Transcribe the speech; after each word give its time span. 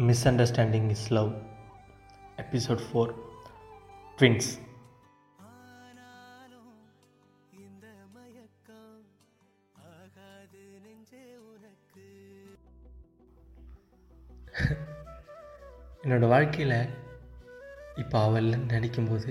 Misunderstanding 0.00 0.90
is 0.90 1.12
love 1.12 1.30
episode 2.36 2.82
four 2.86 3.12
twins 4.18 4.50
என்னோடய 16.02 16.28
வாழ்க்கையில் 16.28 16.78
இப்போ 17.96 18.22
அவள் 18.22 18.42
இல்லைன்னு 18.42 18.72
நினைக்கும்போது 18.72 19.30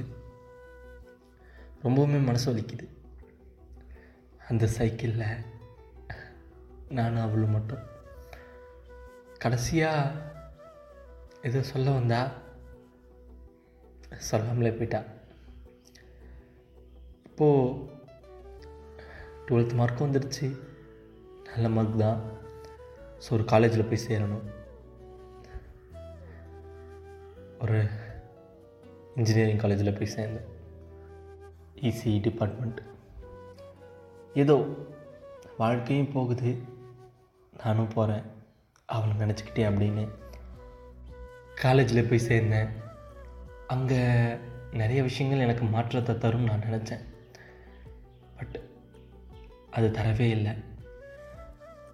ரொம்பவுமே 1.83 2.23
மனசு 2.23 2.53
வலிக்குது 2.53 2.85
அந்த 4.47 4.65
சைக்கிளில் 4.67 5.45
நானும் 6.89 7.21
அவளும் 7.21 7.49
மட்டும். 7.49 7.83
கடைசியாக 9.37 10.37
ஏதோ 11.47 11.59
சொல்ல 11.61 11.91
வந்தா 11.91 12.19
சொல்லாமலே 14.29 14.71
போயிட்டா. 14.71 14.99
இப்போது 17.27 17.87
டுவெல்த் 19.47 19.77
மார்க்கும் 19.79 20.07
வந்துடுச்சு 20.07 20.47
நல்ல 21.49 21.69
மார்க் 21.69 21.97
தான். 21.97 22.19
ஸோ 23.23 23.29
ஒரு 23.31 23.45
காலேஜில் 23.45 23.87
போய் 23.89 24.05
சேரணும். 24.07 24.45
ஒரு 27.63 27.79
இன்ஜினியரிங் 29.15 29.63
காலேஜில் 29.63 29.97
போய் 29.97 30.15
சேர்ந்தேன். 30.17 30.49
இசி 31.89 32.13
டிபார்ட்மெண்ட் 32.27 32.81
ஏதோ 34.33 34.55
வாழ்க்கையும் 35.57 36.13
போகுது. 36.13 36.51
நானும் 37.63 37.93
போகிறேன் 37.93 38.25
அவளை 38.85 39.15
நினச்சிக்கிட்டேன் 39.17 39.71
அப்படின்னு. 39.71 40.05
காலேஜில் 41.63 42.07
போய் 42.09 42.27
சேர்ந்தேன். 42.27 42.69
அங்கே 43.67 44.01
நிறைய 44.71 45.03
விஷயங்கள் 45.03 45.45
எனக்கு 45.45 45.65
மாற்றத்தை 45.65 46.15
தரும்னு 46.15 46.49
நான் 46.49 46.67
நினச்சேன். 46.67 47.03
பட் 48.37 48.59
அது 49.71 49.87
தரவே 49.89 50.27
இல்லை. 50.35 50.53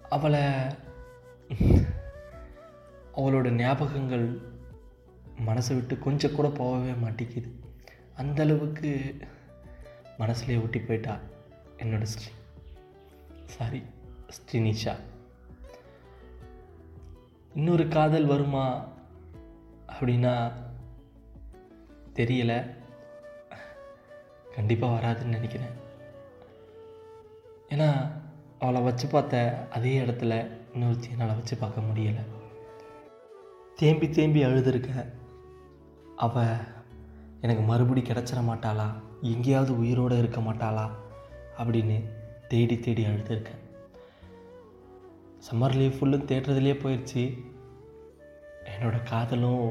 அவளை 0.08 0.40
அவளோட 3.16 3.48
ஞாபகங்கள் 3.62 4.26
மனசை 5.46 5.74
விட்டு 5.74 5.98
கொஞ்சம் 5.98 6.34
கூட 6.34 6.48
போகவே 6.48 6.92
மாட்டேங்குது. 6.92 7.50
அந்தளவுக்கு 8.16 8.90
மனசுலேயே 10.18 10.62
ஒட்டி 10.62 10.80
போயிட்டா 10.80 11.14
என்னோட 11.76 12.02
ஸ்ரீ 12.02 12.30
சாரி 13.46 13.82
ஸ்ரீனிஷா. 14.36 14.94
இன்னொரு 17.54 17.88
காதல் 17.88 18.26
வருமா? 18.26 18.94
அப்படின்னா 20.00 20.52
தெரியல. 22.14 22.70
கண்டிப்பாக 24.54 24.98
வராதுன்னு 24.98 25.24
நினைக்கிறேன். 25.24 25.74
ஏன்னா 27.68 28.10
அவளை 28.58 28.80
வச்சு 28.82 29.06
பார்த்த 29.06 29.66
அதே 29.70 30.00
இடத்துல 30.00 30.50
இன்னொருத்தி 30.74 31.10
என்னால் 31.10 31.34
வச்சு 31.34 31.56
பார்க்க 31.56 31.80
முடியலை. 31.80 32.24
தேம்பி 33.76 34.10
தேம்பி 34.10 34.44
அழுதுருக்கேன் 34.44 35.12
அவள் 36.16 36.56
எனக்கு 37.40 37.62
மறுபடி 37.62 38.00
கிடச்சிட 38.00 38.40
மாட்டாளா? 38.42 38.92
எங்கேயாவது 39.20 39.78
உயிரோடு 39.78 40.18
இருக்க 40.18 40.40
மாட்டாளா? 40.40 40.90
அப்படின்னு 41.58 42.08
தேடி 42.48 42.78
தேடி 42.78 43.04
அழுதுருக்கேன் 43.04 43.64
சம்மர் 45.50 45.74
லீவ் 45.74 45.92
ஃபுல்லும் 45.92 46.28
தேடுறதுலேயே 46.30 46.74
போயிடுச்சு 46.74 47.54
என்னோடய 48.76 49.08
காதலும் 49.10 49.66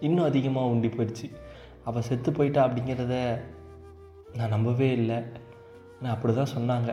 இன்னும் 0.00 0.28
அதிகமாக 0.30 0.70
உண்டி 0.72 0.88
போயிடுச்சு. 0.88 1.26
அவள் 1.84 2.06
செத்து 2.08 2.30
போயிட்டா 2.32 2.60
அப்படிங்கிறத 2.66 3.16
நான் 4.36 4.54
நம்பவே 4.54 4.88
இல்லை. 4.92 5.18
ஆனால் 5.98 6.14
அப்படி 6.14 6.32
தான் 6.34 6.54
சொன்னாங்க. 6.56 6.90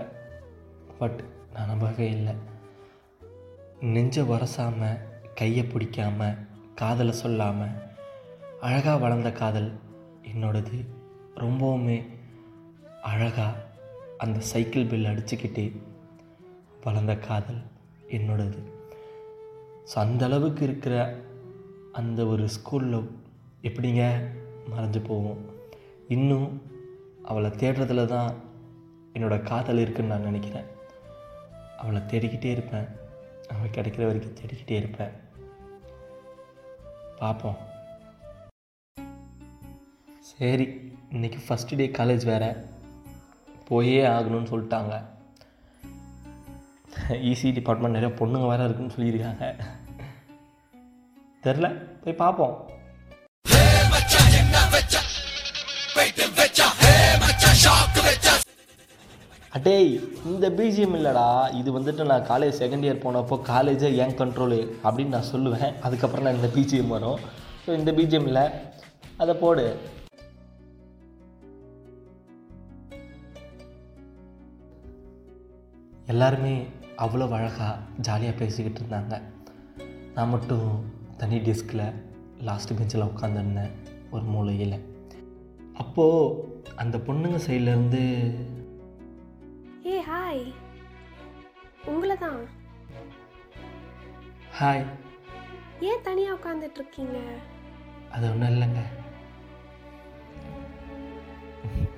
பட் 0.99 1.19
நான் 1.53 1.67
நம்பவே 1.67 2.07
இல்லை. 2.09 2.35
நெஞ்சை 3.79 4.23
வரசாமல் 4.23 5.01
கையை 5.33 5.63
பிடிக்காமல் 5.65 6.37
காதலை 6.75 7.13
சொல்லாமல் 7.23 7.75
அழகாக 8.59 8.97
வளர்ந்த 8.97 9.31
காதல் 9.31 9.69
என்னோடது. 10.31 10.77
ரொம்பவுமே 11.43 11.97
அழகாக 13.01 13.63
அந்த 14.17 14.39
சைக்கிள் 14.51 14.89
பில் 14.91 15.09
அடிச்சுக்கிட்டே 15.11 15.65
வளர்ந்த 16.83 17.13
காதல் 17.27 17.61
என்னோடது. 18.17 18.59
ஸோ 19.89 19.95
அந்த 19.95 20.21
அளவுக்கு 20.25 20.61
இருக்கிற 20.65 20.95
அந்த 21.95 22.25
ஒரு 22.25 22.47
ஸ்கூலில் 22.55 23.09
எப்படிங்க 23.61 24.01
மறைஞ்சு 24.71 25.03
போவோம். 25.03 25.37
இன்னும் 26.07 26.61
அவளை 27.25 27.49
தேடுறதுல 27.49 28.05
தான் 28.05 28.33
என்னோடய 29.13 29.41
காதல் 29.41 29.77
இருக்குன்னு 29.77 30.13
நான் 30.13 30.27
நினைக்கிறேன். 30.29 30.63
அவளை 31.77 32.01
தேடிக்கிட்டே 32.01 32.51
இருப்பேன். 32.51 32.87
அவள் 33.47 33.69
கிடைக்கிற 33.69 34.05
வரைக்கும் 34.05 34.33
தேடிக்கிட்டே 34.33 34.71
இருப்பேன். 34.71 35.13
பார்ப்போம் 37.19 37.55
சரி 40.19 40.65
இன்றைக்கி 41.11 41.39
ஃபஸ்ட்டு 41.47 41.75
டே 41.75 41.87
காலேஜ் 41.87 42.25
வேறு. 42.25 42.51
போயே 43.67 44.05
ஆகணும்னு 44.05 44.51
சொல்லிட்டாங்க. 44.53 45.01
இசி 47.09 47.53
டிபார்ட்மெண்ட் 47.53 47.97
நிறைய 47.97 48.15
பொண்ணுங்க 48.19 48.47
வேறு 48.47 48.63
இருக்குன்னு 48.63 48.95
சொல்லியிருக்காங்க. 48.97 49.55
தெரில 51.45 51.67
போய் 52.03 52.21
பார்ப்போம் 52.23 52.55
அடே 59.57 59.75
இந்த 60.29 60.45
பிஜிஎம் 60.57 60.95
இல்லைடா. 60.97 61.27
இது 61.59 61.69
வந்துட்டு 61.75 62.03
நான் 62.09 62.25
காலேஜ் 62.29 62.57
செகண்ட் 62.61 62.85
இயர் 62.85 63.03
போனப்போ 63.03 63.35
காலேஜே 63.49 63.89
ஏன் 64.03 64.15
கண்ட்ரோலு 64.21 64.57
அப்படின்னு 64.85 65.15
நான் 65.15 65.31
சொல்லுவேன். 65.33 65.71
அதுக்கப்புறம் 65.85 66.25
நான் 66.25 66.37
இந்த 66.39 66.49
பிஜிஎம் 66.55 66.93
வரும். 66.95 67.19
ஸோ 67.65 67.69
இந்த 67.79 67.91
பிஜிஎம் 67.99 68.27
இல்லை. 68.29 68.45
அதை 69.23 69.35
போடு. 69.43 69.65
எல்லாருமே 76.13 76.55
அவ்வளோ 77.05 77.27
அழகாக 77.37 77.71
ஜாலியாக 78.07 78.39
பேசிக்கிட்டு 78.41 78.81
இருந்தாங்க. 78.81 79.15
நான் 80.17 80.33
மட்டும் 80.35 80.69
தனி 81.17 81.37
டெஸ்கில் 81.37 81.85
லாஸ்ட் 82.47 82.77
பெஞ்சில் 82.77 83.07
உட்காந்துருந்தேன் 83.11 83.73
ஒரு 84.11 84.25
மூலையில். 84.33 84.77
அப்போது 85.73 86.73
அந்த 86.75 86.97
பொண்ணுங்க 87.07 87.37
சைட்லேருந்து 87.45 88.01
ஏ 89.85 89.95
ஹாய் 90.11 90.43
உங்களை 91.85 92.15
தான் 92.17 92.41
ஹாய் 94.59 94.85
ஏன் 95.89 96.05
தனியாக 96.07 96.37
உட்காந்துட்டு 96.37 96.79
இருக்கீங்க 96.81 97.17
அது 98.15 98.25
ஒன்றும் 98.31 98.51
இல்லைங்க. 98.53 98.81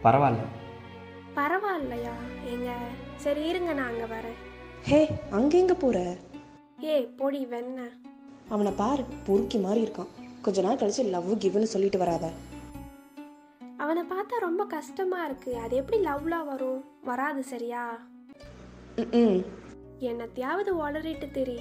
பரவாயில்ல. 0.04 0.44
பரவாயில்லையா? 1.38 2.14
ஏங்க 2.52 2.70
சரி 3.24 3.42
இருங்க 3.50 3.72
நான் 3.74 3.90
அங்கே 3.92 4.08
வரேன். 4.16 4.38
ஹே 4.90 5.00
அங்க 5.38 5.54
எங்க 5.58 5.74
போற? 5.74 5.98
ஏய் 6.94 7.06
பொடி 7.20 7.42
வெண்ண 7.46 7.80
அவனை 8.50 8.72
பாரு 8.72 9.04
பொறுக்கி 9.26 9.58
மாதிரி 9.58 9.82
இருக்கான். 9.86 10.12
கொஞ்ச 10.42 10.62
நாள் 10.62 10.80
கழிச்சு 10.82 11.04
லவ் 11.16 11.32
கிவ்னு 11.44 11.74
சொல்லிட்டு 11.74 11.98
வராத. 11.98 12.26
அவனை 13.78 14.04
பார்த்தா 14.04 14.38
ரொம்ப 14.40 14.66
கஷ்டமா 14.66 15.26
இருக்கு. 15.26 15.58
அது 15.58 15.76
எப்படி 15.76 15.98
லவ்லா 16.04 16.40
வரும்? 16.46 16.84
வராது 17.04 17.44
சரியா? 17.44 17.84
ம் 19.22 19.42
என்னத்தையாவது 20.10 20.72
வளரிட்டு 20.84 21.28
தெரி. 21.32 21.58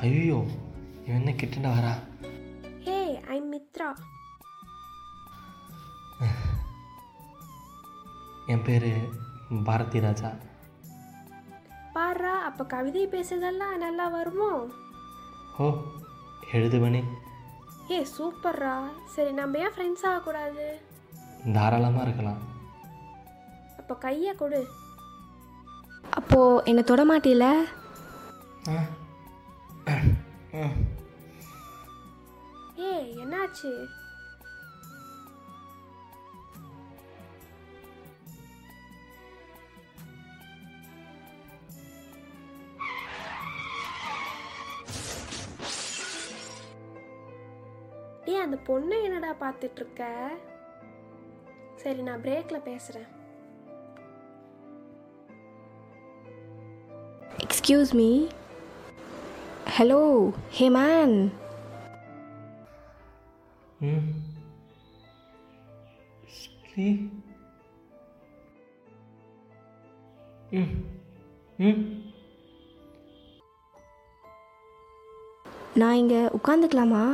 ஐயோ 0.00 0.38
இவன் 1.06 1.18
என்ன 1.20 1.32
கிட்ட 1.32 1.68
வரா? 1.76 1.94
ஹே 2.80 3.20
ஐ 3.34 3.38
மித்ரா. 3.52 3.90
என் 8.46 8.62
பேர் 8.62 8.90
பாரதி 9.64 10.00
ராஜா. 10.00 10.30
பாரா 11.94 12.32
அப்போ 12.48 12.62
கவிதை 12.72 13.02
பேசுறதெல்லாம் 13.12 13.74
நல்லா 13.84 14.06
வருமோ? 14.14 14.50
ஓ 15.64 15.66
எழுதுவனே 16.56 17.02
ஏ 17.90 17.98
சூப்பர்ரா. 18.16 18.76
சரி 19.14 19.32
நம்ம 19.40 19.58
ஏன் 19.64 19.74
ஃப்ரெண்ட்ஸ் 19.74 20.06
ஆகக்கூடாது 20.10 20.66
தாராளமாக 21.56 22.06
இருக்கலாம். 22.06 22.40
அப்போ 23.80 23.94
கையை 24.04 24.32
கொடு. 24.40 24.60
அப்போ 26.18 26.40
என்னை 26.70 26.82
தொட 26.90 27.02
மாட்டீல? 27.10 27.46
ஏய் 32.90 33.10
என்னாச்சு? 33.24 33.72
அந்த 48.44 48.58
பொண்ணை 48.66 48.96
என்னடா 49.02 49.30
பார்த்துட்டு 49.40 49.80
இருக்க 49.80 50.02
சரி 51.74 52.02
நான் 52.02 52.22
பிரேக்ல 52.22 52.58
பேசுறேன். 52.64 53.08
Excuse 57.44 57.92
me 57.94 58.10
hello 59.78 60.02
hey 60.50 60.68
man 60.68 61.16
Sri 66.34 66.86
நான் 75.76 75.94
இங்கே 75.94 76.20
உட்காந்துக்கலாமா 76.38 77.04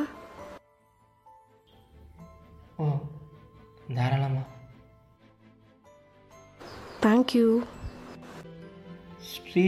ஓ 2.82 2.86
தாராளமா. 3.96 4.42
Thank you 7.02 7.46
Sri. 9.30 9.64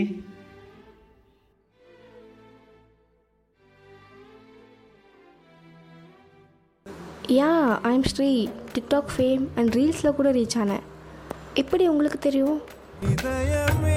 Yeah 7.41 7.53
I'm 7.91 8.03
Sri 8.03 8.31
TikTok 8.75 9.13
fame 9.17 9.45
and 9.57 9.75
ரீல்ஸில் 9.75 10.17
கூட 10.19 10.33
ரீச் 10.33 10.59
ஆனேன். 10.63 10.85
எப்படி 11.55 11.85
உங்களுக்கு 11.89 12.19
தெரியும்? 12.19 12.61
இதயமே 13.13 13.97